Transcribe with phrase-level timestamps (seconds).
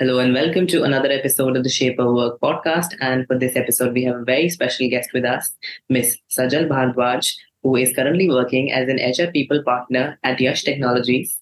[0.00, 2.94] Hello and welcome to another episode of the Shape of Work podcast.
[3.00, 5.50] And for this episode, we have a very special guest with us,
[5.88, 7.34] Miss Sajal Bhardwaj,
[7.64, 11.36] who is currently working as an HR people partner at Yash Technologies.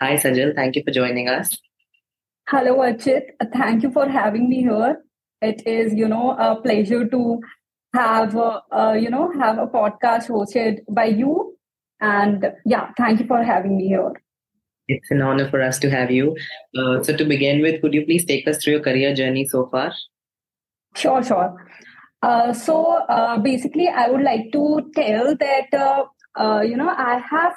[0.00, 0.56] Hi, Sajal.
[0.56, 1.56] Thank you for joining us.
[2.48, 3.26] Hello, Archit.
[3.52, 5.00] Thank you for having me here.
[5.40, 7.40] It is, you know, a pleasure to
[7.94, 11.56] have, uh, uh, you know, have a podcast hosted by you.
[12.00, 14.14] And yeah, thank you for having me here.
[14.88, 16.36] It's an honor for us to have you.
[16.76, 19.66] Uh, so, to begin with, could you please take us through your career journey so
[19.70, 19.92] far?
[20.94, 21.66] Sure, sure.
[22.22, 26.04] Uh, so, uh, basically, I would like to tell that, uh,
[26.38, 27.54] uh, you know, I have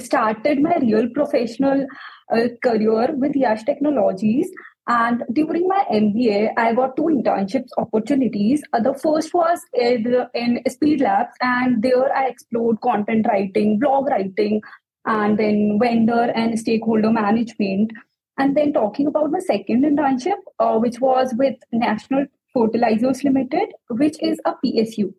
[0.00, 1.86] started my real professional
[2.32, 4.50] uh, career with Yash Technologies.
[4.88, 8.62] And during my MBA, I got two internships opportunities.
[8.72, 14.60] Uh, the first was in, in SpeEdLabs, and there I explored content writing, blog writing,
[15.06, 17.92] and then vendor and stakeholder management.
[18.38, 24.16] And then talking about my second internship, uh, which was with National Fertilizers Limited, which
[24.22, 25.12] is a PSU.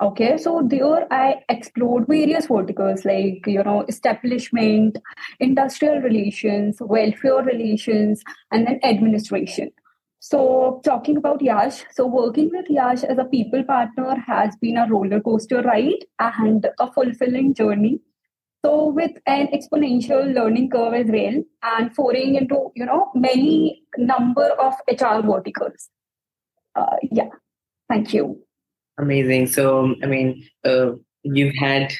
[0.00, 4.98] Okay, so there I explored various verticals like you know establishment,
[5.38, 9.70] industrial relations, welfare relations, and then administration.
[10.18, 14.88] So talking about Yash, so working with Yash as a people partner has been a
[14.88, 18.00] roller coaster ride and a fulfilling journey
[18.64, 24.48] so with an exponential learning curve as well and foraying into you know many number
[24.66, 25.90] of hr verticals.
[26.74, 27.28] Uh, yeah.
[27.88, 28.40] Thank you.
[28.98, 29.48] Amazing.
[29.48, 30.92] So i mean uh,
[31.22, 31.92] you've had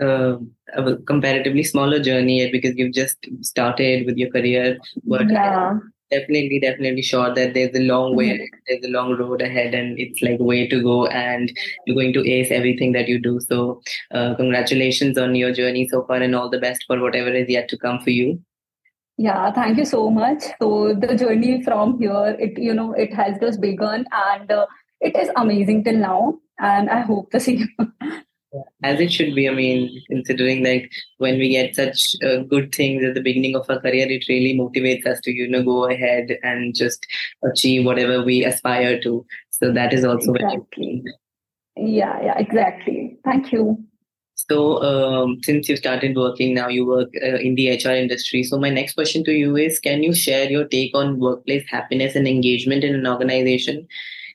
[0.00, 0.36] uh,
[0.74, 5.78] a comparatively smaller journey yet because you've just started with your career but yeah
[6.10, 8.44] definitely definitely sure that there's a long way mm-hmm.
[8.68, 11.52] there's a long road ahead and it's like way to go and
[11.86, 13.40] you're going to ace everything that you do.
[13.40, 13.80] So
[14.12, 17.68] uh, congratulations on your journey so far and all the best for whatever is yet
[17.70, 18.40] to come for you.
[19.16, 20.42] Yeah thank you so much.
[20.60, 24.66] So the journey from here it you know it has just begun and uh,
[25.00, 27.68] it is amazing till now and i hope the same
[28.82, 33.04] as it should be i mean considering like when we get such uh, good things
[33.04, 36.36] at the beginning of our career it really motivates us to you know go ahead
[36.42, 37.06] and just
[37.50, 39.24] achieve whatever we aspire to.
[39.50, 41.02] So that is also exactly.
[41.76, 43.18] yeah yeah exactly.
[43.24, 43.78] Thank you.
[44.36, 48.42] So um, since you started working now you work uh, in the hr industry.
[48.42, 52.16] So my next question to you is can you share your take on workplace happiness
[52.16, 53.86] and engagement in an organization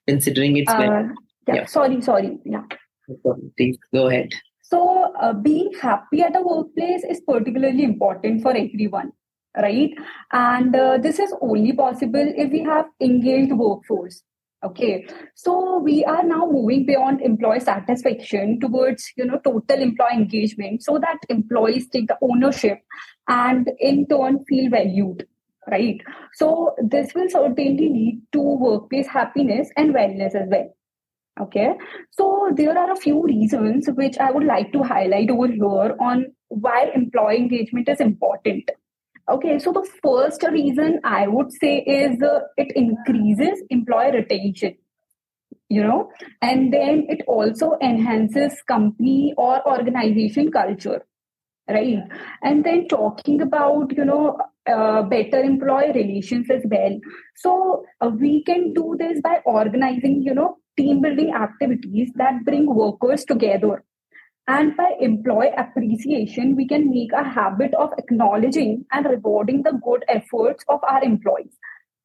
[0.08, 1.04] considering it's uh,
[1.48, 1.66] yeah, yeah.
[1.66, 2.64] sorry sorry yeah
[3.58, 4.30] Please go ahead.
[4.62, 9.12] So, uh, being happy at a workplace is particularly important for everyone,
[9.58, 9.92] right?
[10.32, 14.22] And uh, this is only possible if we have engaged workforce.
[14.62, 20.84] Okay, so we are now moving beyond employee satisfaction towards you know total employee engagement,
[20.84, 22.80] so that employees take the ownership
[23.30, 25.26] and in turn feel valued
[25.72, 26.02] right
[26.34, 30.68] so this will certainly lead to workplace happiness and wellness as well
[31.40, 31.76] Okay,
[32.12, 36.26] so there are a few reasons which I would like to highlight over here on
[36.50, 38.70] why employee engagement is important.
[39.30, 44.76] Okay, so the first reason I would say is uh, it increases employee retention,
[45.70, 46.10] you know,
[46.42, 51.06] and then it also enhances company or organization culture,
[51.70, 52.00] right?
[52.44, 57.00] And then talking about, you know, uh, better employee relations as well.
[57.36, 62.66] So uh, we can do this by organizing, you know, team building activities that bring
[62.82, 63.84] workers together.
[64.48, 70.06] And by employee appreciation, we can make a habit of acknowledging and rewarding the good
[70.08, 71.56] efforts of our employees.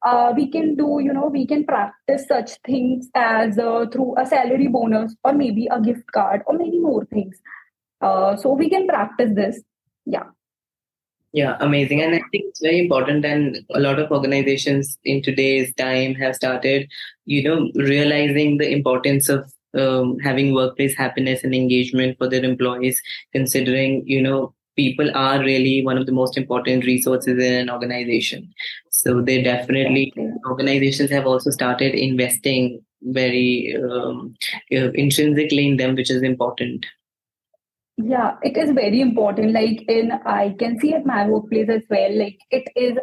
[0.05, 4.25] Uh, we can do, you know, we can practice such things as uh, through a
[4.25, 7.35] salary bonus or maybe a gift card or many more things.
[8.01, 9.61] Uh, so we can practice this.
[10.05, 10.25] Yeah.
[11.35, 12.01] Yeah, amazing.
[12.01, 13.25] And I think it's very important.
[13.25, 16.87] And a lot of organizations in today's time have started,
[17.25, 23.01] you know, realizing the importance of um, having workplace happiness and engagement for their employees,
[23.33, 28.49] considering, you know, people are really one of the most important resources in an organization.
[28.91, 30.13] So they definitely,
[30.47, 34.35] organizations have also started investing very um,
[34.71, 36.85] intrinsically in them, which is important
[37.97, 42.17] yeah it is very important like in i can see at my workplace as well
[42.17, 42.97] like it is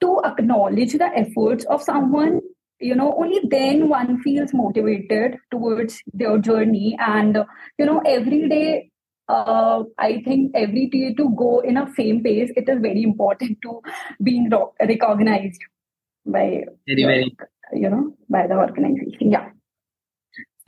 [0.00, 2.40] to acknowledge the efforts of someone
[2.78, 7.38] you know only then one feels motivated towards their journey and
[7.78, 8.90] you know every day
[9.28, 13.58] uh, I think every day to go in a same pace, it is very important
[13.62, 13.80] to
[14.22, 14.50] being
[14.80, 15.60] recognized
[16.26, 17.36] by very, very.
[17.72, 19.30] you know by the organization.
[19.30, 19.50] Yeah.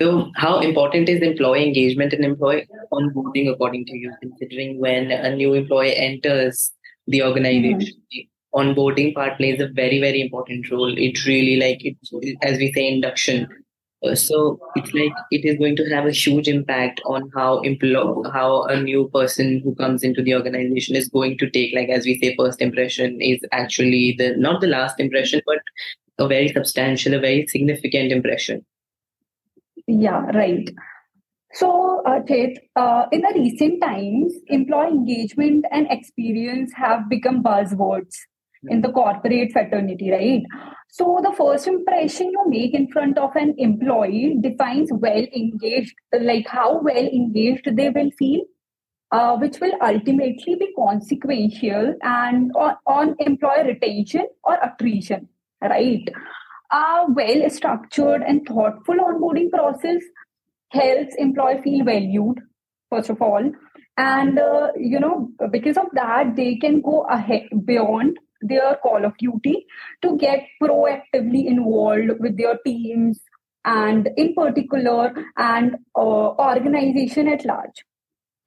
[0.00, 4.12] So, how important is employee engagement and employee onboarding according to you?
[4.20, 6.70] Considering when a new employee enters
[7.06, 8.60] the organization, mm-hmm.
[8.60, 10.96] onboarding part plays a very very important role.
[10.96, 11.96] It really like it
[12.42, 13.48] as we say induction
[14.04, 18.22] uh, so it's like it is going to have a huge impact on how employ
[18.30, 22.04] how a new person who comes into the organization is going to take like as
[22.04, 25.58] we say first impression is actually the not the last impression but
[26.18, 28.64] a very substantial a very significant impression
[29.86, 30.70] yeah right
[31.52, 32.20] so, uh,
[32.76, 38.14] uh, in the recent times, employee engagement and experience have become buzzwords
[38.68, 40.42] in the corporate fraternity, right?
[40.90, 46.46] So the first impression you make in front of an employee defines well engaged, like
[46.46, 48.42] how well engaged they will feel,
[49.12, 55.28] uh, which will ultimately be consequential and on, on employee retention or attrition,
[55.62, 56.06] right?
[56.72, 60.02] A well structured and thoughtful onboarding process
[60.70, 62.40] helps employee feel valued,
[62.90, 63.52] first of all.
[63.96, 69.16] And, uh, you know, because of that, they can go ahead beyond their call of
[69.16, 69.66] duty
[70.02, 73.20] to get proactively involved with their teams
[73.64, 77.84] and in particular and uh, organization at large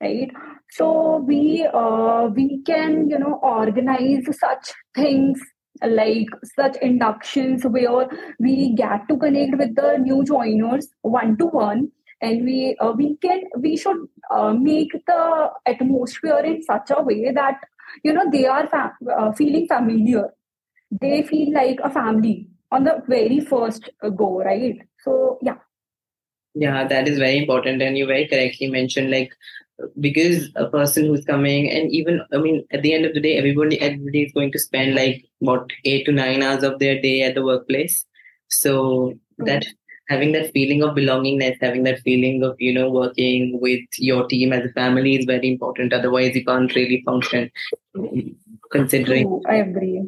[0.02, 0.32] right
[0.72, 5.40] so we uh, we can you know organize such things
[5.88, 8.08] like such inductions where
[8.40, 11.92] we get to connect with the new joiners one to one
[12.22, 13.98] and we uh, we can we should
[14.32, 17.60] uh, make the atmosphere in such a way that
[18.04, 20.30] you know they are uh, feeling familiar.
[20.92, 24.80] They feel like a family on the very first go right?
[25.04, 25.56] So yeah.
[26.56, 29.32] Yeah that is very important and you very correctly mentioned like
[30.00, 33.38] because a person who's coming and even i mean at the end of the day
[33.38, 37.22] everybody everybody is going to spend like about eight to nine hours of their day
[37.22, 38.06] at the workplace
[38.50, 39.46] so mm-hmm.
[39.46, 39.66] that
[40.10, 44.52] having that feeling of belongingness, having that feeling of, you know, working with your team
[44.52, 45.94] as a family is very important.
[45.94, 47.50] Otherwise, you can't really function
[48.72, 49.42] considering.
[49.48, 50.04] I agree.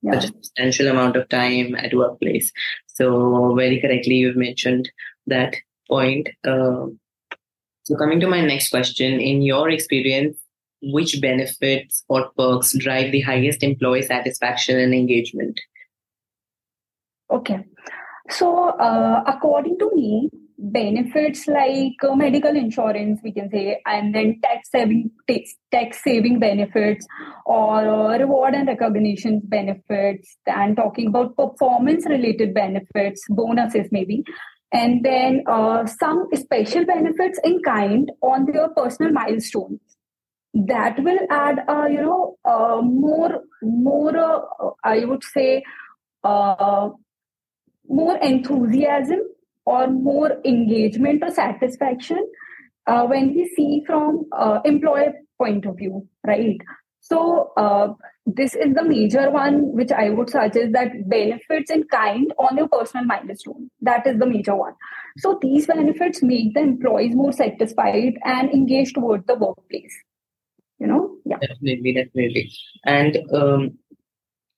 [0.00, 0.14] Yeah.
[0.14, 2.50] Such a substantial amount of time at workplace.
[2.86, 4.90] So, very correctly, you've mentioned
[5.26, 5.54] that
[5.88, 6.28] point.
[6.44, 6.86] Uh,
[7.84, 10.38] so, coming to my next question, in your experience,
[10.82, 15.58] which benefits or perks drive the highest employee satisfaction and engagement?
[17.30, 17.64] Okay.
[18.30, 24.40] So, uh, according to me, benefits like uh, medical insurance, we can say, and then
[24.42, 25.10] tax saving
[25.72, 27.04] tax saving benefits
[27.46, 34.22] or uh, reward and recognition benefits, and talking about performance related benefits, bonuses maybe,
[34.72, 39.80] and then uh, some special benefits in kind on their personal milestones
[40.54, 45.62] that will add uh, you know uh, more more uh, i would say
[46.24, 46.88] uh,
[47.88, 49.20] more enthusiasm
[49.64, 52.26] or more engagement or satisfaction
[52.86, 56.58] uh, when we see from uh, employer point of view right
[57.02, 57.88] so uh,
[58.26, 62.68] this is the major one which i would suggest that benefits in kind on your
[62.68, 64.74] personal milestone that is the major one
[65.18, 69.98] so these benefits make the employees more satisfied and engaged towards the workplace
[70.78, 72.50] you know yeah definitely definitely
[72.86, 73.72] and um,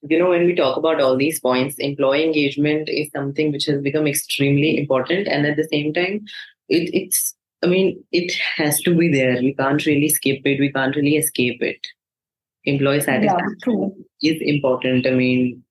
[0.08, 3.80] you know, when we talk about all these points, employee engagement is something which has
[3.80, 5.28] become extremely important.
[5.28, 6.26] And at the same time,
[6.68, 9.36] it, it's, I mean, it has to be there.
[9.36, 10.60] We can't really skip it.
[10.60, 11.86] We can't really escape it.
[12.64, 15.06] Employee satisfaction yeah, is important.
[15.06, 15.62] I mean,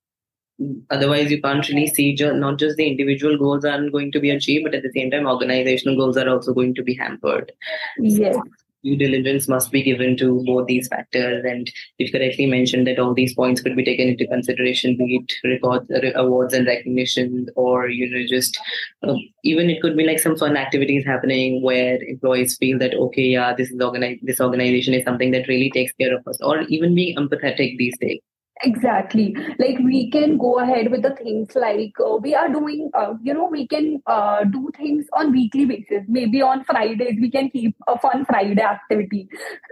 [0.90, 4.30] otherwise you can't really see just, not just the individual goals are going to be
[4.30, 7.52] achieved, but at the same time, organizational goals are also going to be hampered.
[7.98, 8.36] Yes
[8.84, 11.44] due diligence must be given to both these factors.
[11.44, 15.48] And you correctly mentioned that all these points could be taken into consideration, be it
[15.48, 18.58] records, awards and recognition, or you know, just
[19.02, 23.22] uh, even it could be like some fun activities happening where employees feel that okay,
[23.22, 26.60] yeah, this is organized, this organization is something that really takes care of us, or
[26.62, 28.20] even being empathetic these days
[28.62, 29.36] exactly.
[29.58, 33.34] Like we can go ahead with the things like uh, we are doing uh, you
[33.34, 36.04] know we can uh, do things on weekly basis.
[36.08, 39.28] Maybe on fridays we can keep a fun friday activity.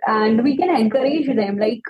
[0.06, 1.82] And we can encourage them like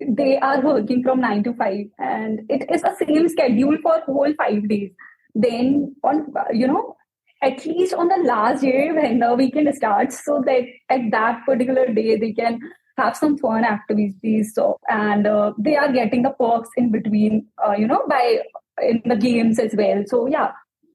[0.00, 4.32] they are working from 9 to 5 and it is a same schedule for whole
[4.34, 4.92] 5 days.
[5.34, 6.96] Then on you know
[7.42, 11.86] at least on the last day when the weekend starts so that at that particular
[11.86, 12.60] day they can
[12.98, 17.72] have some fun activities so, and uh, they are getting the perks in between uh,
[17.72, 18.40] you know by
[18.82, 20.52] in the games as well so yeah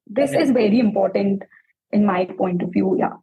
[0.08, 0.44] this okay.
[0.44, 1.44] is very important
[1.92, 3.14] in my point of view yeah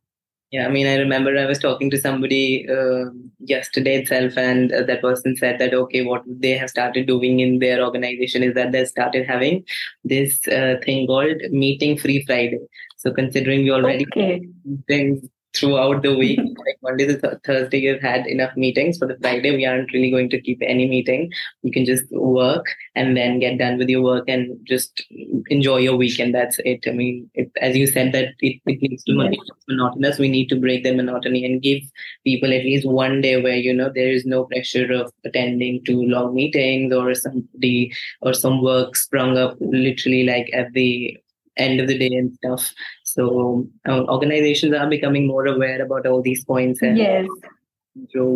[0.51, 3.05] yeah, I mean, I remember I was talking to somebody uh,
[3.39, 7.61] yesterday itself, and uh, that person said that okay, what they have started doing in
[7.61, 9.65] their organization is that they started having
[10.03, 12.59] this uh, thing called Meeting Free Friday.
[12.97, 14.45] So, considering we already okay.
[14.89, 16.39] things throughout the week.
[16.67, 18.99] like Monday to th- Thursday, you've had enough meetings.
[18.99, 21.31] For the Friday, we aren't really going to keep any meeting.
[21.63, 25.05] You can just work and then get done with your work and just
[25.49, 26.35] enjoy your weekend.
[26.35, 26.85] That's it.
[26.87, 30.19] I mean, it, as you said, that it, it needs to be monotonous.
[30.19, 31.83] We need to break the monotony and give
[32.25, 36.03] people at least one day where you know there is no pressure of attending to
[36.03, 37.93] long meetings or somebody
[38.23, 41.17] or some work sprung up literally like at the
[41.57, 42.73] end of the day and stuff.
[43.05, 46.83] So uh, organizations are becoming more aware about all these points.
[46.83, 47.27] And yes,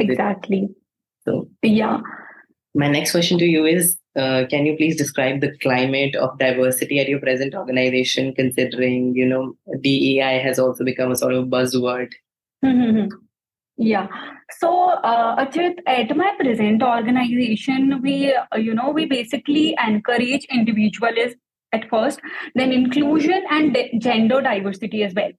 [0.00, 0.68] exactly.
[1.24, 2.00] So yeah.
[2.74, 6.98] My next question to you is: uh, Can you please describe the climate of diversity
[6.98, 8.34] at your present organization?
[8.34, 12.10] Considering you know DEI has also become a sort of buzzword.
[12.64, 13.14] Mm-hmm.
[13.76, 14.06] Yeah.
[14.58, 21.38] So, uh, Archit, at my present organization, we, you know, we basically encourage individualism
[21.74, 22.20] at first,
[22.54, 25.32] then inclusion and gender diversity as well.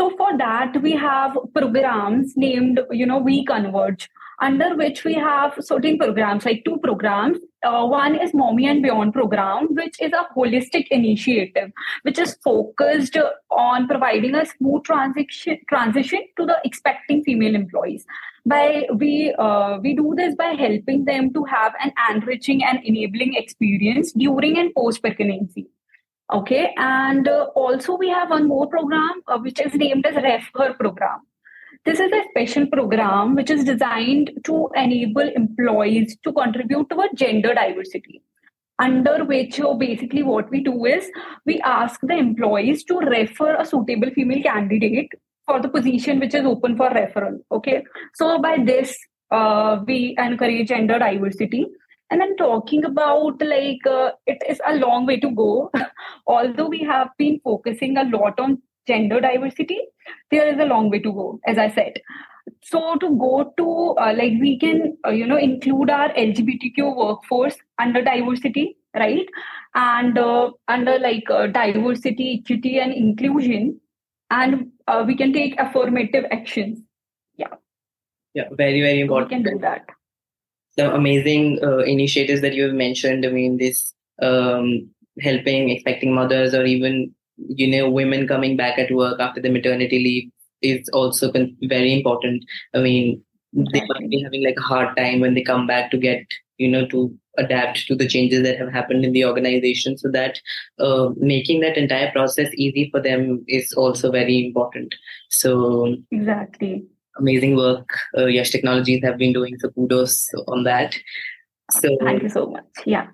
[0.00, 4.08] So for that, we have programs named, you know, We Converge,
[4.40, 7.36] under which we have certain programs, like two programs.
[7.62, 11.70] Uh, one is Mommy and Beyond program, which is a holistic initiative,
[12.04, 13.18] which is focused
[13.50, 18.06] on providing a smooth transition transition to the expecting female employees.
[18.46, 23.34] By we uh, we do this by helping them to have an enriching and enabling
[23.34, 25.68] experience during and post pregnancy.
[26.32, 30.78] Okay, and uh, also we have one more program uh, which is named as RefHer
[30.78, 31.20] program.
[31.84, 37.16] This is a special program which is designed to enable employees to contribute to toward
[37.16, 38.22] gender diversity.
[38.78, 41.10] Under which, uh, basically, what we do is
[41.46, 45.08] we ask the employees to refer a suitable female candidate
[45.46, 47.40] for the position which is open for referral.
[47.50, 47.82] Okay,
[48.14, 48.96] so by this,
[49.30, 51.66] uh, we encourage gender diversity
[52.10, 55.70] and i'm talking about like uh, it is a long way to go.
[56.26, 59.78] Although we have been focusing a lot on gender diversity
[60.30, 62.00] there is a long way to go as i said.
[62.62, 67.56] So to go to uh, like we can uh, you know include our lgbtq workforce
[67.78, 69.26] under diversity right?
[69.74, 73.80] And uh, under like uh, diversity equity and inclusion.
[74.30, 76.80] And uh, we can take affirmative actions.
[77.36, 77.54] Yeah.
[78.34, 79.82] Yeah very very important we can do that
[80.76, 83.26] the amazing uh, initiatives that you have mentioned.
[83.26, 84.88] I mean, this um,
[85.20, 89.98] helping expecting mothers or even you know women coming back at work after the maternity
[89.98, 90.30] leave
[90.62, 92.44] is also con- very important.
[92.74, 93.22] I mean,
[93.52, 96.24] they might be having like a hard time when they come back to get
[96.58, 100.38] you know to adapt to the changes that have happened in the organization so that
[100.78, 104.94] uh, making that entire process easy for them is also very important
[105.30, 106.84] so exactly
[107.18, 109.58] amazing work uh, Yash Technologies have been doing.
[109.58, 110.94] So kudos on that.
[111.72, 112.64] So thank you so much.
[112.86, 113.08] Yeah.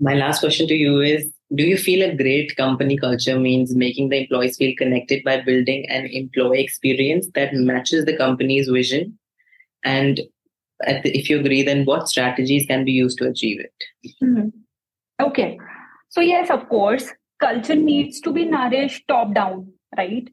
[0.00, 4.08] My last question to you is Do you feel a great company culture means making
[4.08, 9.18] the employees feel connected by building an employee experience that matches the company's vision?
[9.84, 10.20] And
[10.80, 14.14] the, if you agree, then what strategies can be used to achieve it?
[14.22, 14.48] Mm-hmm.
[15.22, 15.58] Okay.
[16.08, 17.10] So, yes, of course,
[17.40, 20.28] culture needs to be nourished top down, right?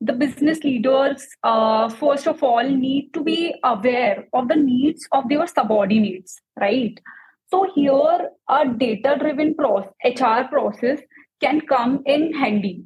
[0.00, 5.28] The business leaders, uh, first of all, need to be aware of the needs of
[5.28, 6.98] their subordinates, right?
[7.50, 11.00] So here, a data-driven process, HR process
[11.40, 12.84] can come in handy,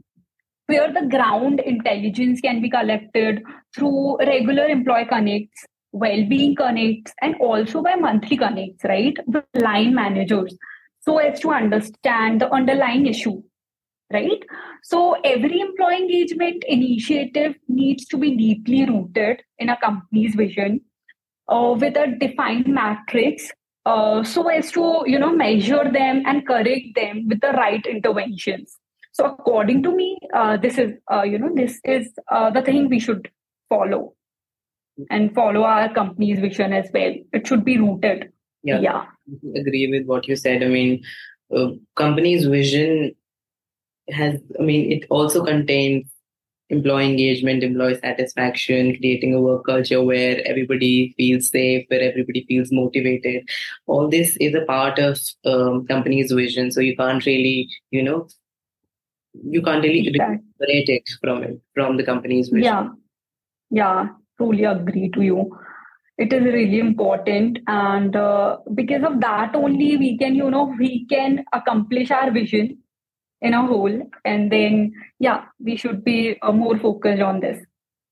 [0.66, 3.42] where the ground intelligence can be collected
[3.74, 9.16] through regular employee connects, well-being connects, and also by monthly connects, right?
[9.26, 10.56] The line managers,
[11.00, 13.42] so as to understand the underlying issue
[14.12, 14.42] right?
[14.82, 20.80] So every employee engagement initiative needs to be deeply rooted in a company's vision
[21.48, 23.50] uh, with a defined matrix
[23.86, 28.76] uh, so as to you know measure them and correct them with the right interventions.
[29.12, 32.88] So according to me, uh, this is uh, you know this is uh, the thing
[32.88, 33.30] we should
[33.68, 34.14] follow
[35.10, 37.14] and follow our company's vision as well.
[37.32, 38.32] It should be rooted.
[38.62, 39.04] Yeah, yeah.
[39.56, 40.62] agree with what you said.
[40.62, 41.02] I mean,
[41.56, 43.14] uh, company's vision
[44.10, 46.10] has, I mean, it also contains
[46.70, 52.70] employee engagement, employee satisfaction, creating a work culture where everybody feels safe, where everybody feels
[52.70, 53.48] motivated.
[53.86, 56.70] All this is a part of um, company's vision.
[56.70, 58.28] So you can't really, you know,
[59.32, 60.38] you can't really exactly.
[60.58, 62.64] separate it from it, from the company's vision.
[62.64, 62.88] Yeah.
[63.70, 65.58] Yeah, truly agree to you.
[66.18, 71.06] it is really important and uh, because of that only we can you know we
[71.06, 72.76] can accomplish our vision
[73.40, 77.64] in a whole and then yeah we should be uh, more focused on this.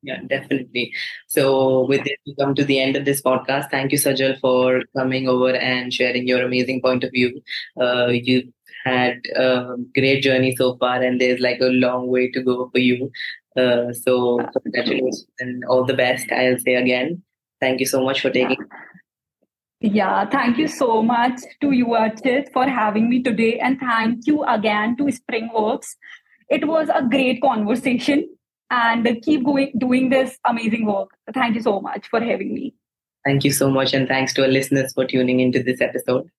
[0.03, 0.93] Yeah definitely.
[1.27, 3.71] So with this we come to the end of this podcast.
[3.71, 7.43] Thank you sajal for coming over and sharing your amazing point of view.
[7.81, 8.53] Uh, you
[8.85, 12.79] had a great journey so far and there's like a long way to go for
[12.79, 13.11] you.
[13.57, 17.23] Uh, so congratulations and all the best i'll say again.
[17.59, 18.59] Thank you so much for taking
[19.93, 23.59] yeah, thank you so much to you, Archit, for having me today.
[23.59, 25.97] And thank you again to Springworks.
[26.49, 28.29] It was a great conversation
[28.71, 31.11] and keep going doing this amazing work.
[31.33, 32.75] Thank you so much for having me.
[33.25, 33.93] Thank you so much.
[33.93, 36.31] And thanks to our listeners for tuning into this episode.